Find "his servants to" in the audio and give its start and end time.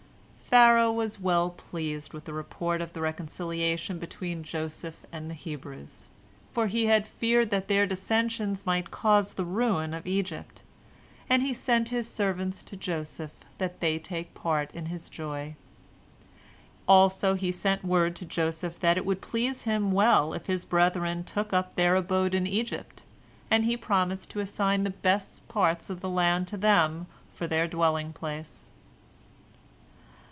11.87-12.75